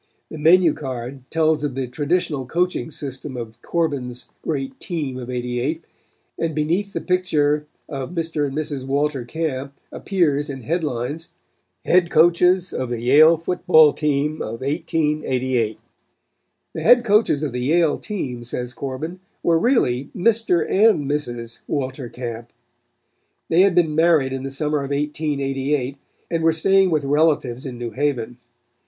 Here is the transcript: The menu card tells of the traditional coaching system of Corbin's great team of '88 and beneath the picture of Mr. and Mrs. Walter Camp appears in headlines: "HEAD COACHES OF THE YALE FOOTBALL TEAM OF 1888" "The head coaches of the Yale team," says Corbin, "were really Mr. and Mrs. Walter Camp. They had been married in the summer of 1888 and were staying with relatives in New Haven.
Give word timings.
The 0.31 0.39
menu 0.39 0.73
card 0.73 1.29
tells 1.29 1.63
of 1.63 1.75
the 1.75 1.85
traditional 1.85 2.47
coaching 2.47 2.89
system 2.89 3.37
of 3.37 3.61
Corbin's 3.61 4.25
great 4.41 4.79
team 4.79 5.19
of 5.19 5.29
'88 5.29 5.85
and 6.39 6.55
beneath 6.55 6.91
the 6.93 7.01
picture 7.01 7.67
of 7.87 8.09
Mr. 8.09 8.47
and 8.47 8.57
Mrs. 8.57 8.83
Walter 8.83 9.23
Camp 9.25 9.73
appears 9.91 10.49
in 10.49 10.61
headlines: 10.61 11.29
"HEAD 11.85 12.09
COACHES 12.09 12.73
OF 12.73 12.89
THE 12.89 13.03
YALE 13.03 13.37
FOOTBALL 13.37 13.93
TEAM 13.93 14.41
OF 14.41 14.61
1888" 14.61 15.77
"The 16.73 16.81
head 16.81 17.05
coaches 17.05 17.43
of 17.43 17.51
the 17.51 17.59
Yale 17.65 17.99
team," 17.99 18.43
says 18.43 18.73
Corbin, 18.73 19.19
"were 19.43 19.59
really 19.59 20.09
Mr. 20.15 20.67
and 20.67 21.07
Mrs. 21.07 21.59
Walter 21.67 22.09
Camp. 22.09 22.51
They 23.49 23.61
had 23.61 23.75
been 23.75 23.93
married 23.93 24.33
in 24.33 24.41
the 24.41 24.49
summer 24.49 24.79
of 24.79 24.89
1888 24.89 25.97
and 26.31 26.41
were 26.41 26.51
staying 26.51 26.89
with 26.89 27.05
relatives 27.05 27.67
in 27.67 27.77
New 27.77 27.91
Haven. 27.91 28.37